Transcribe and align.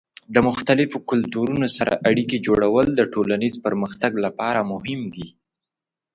د 0.33 0.35
مختلفو 0.47 0.97
کلتورونو 1.09 1.67
سره 1.77 1.93
اړیکې 2.09 2.37
جوړول 2.47 2.87
د 2.93 3.01
ټولنیز 3.13 3.53
پرمختګ 3.65 4.11
لپاره 4.25 4.59
مهم 4.71 5.01
دي. 5.15 5.27